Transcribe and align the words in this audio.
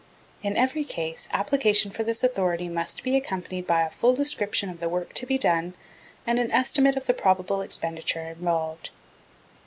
In 0.41 0.57
every 0.57 0.83
case 0.83 1.29
application 1.31 1.91
for 1.91 2.01
this 2.03 2.23
authority 2.23 2.67
must 2.67 3.03
be 3.03 3.15
accompanied 3.15 3.67
by 3.67 3.81
a 3.83 3.91
full 3.91 4.15
description 4.15 4.67
of 4.71 4.79
the 4.79 4.89
work 4.89 5.13
to 5.13 5.27
be 5.27 5.37
done, 5.37 5.75
and 6.25 6.39
an 6.39 6.49
estimate 6.49 6.95
of 6.97 7.05
the 7.05 7.13
probable 7.13 7.61
expenditure 7.61 8.21
involved. 8.21 8.89